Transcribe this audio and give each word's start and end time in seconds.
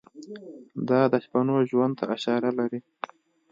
دا 0.89 1.01
د 1.11 1.13
شپنو 1.23 1.55
ژوند 1.69 1.93
ته 1.99 2.05
اشاره 2.15 2.49
لري. 2.59 2.79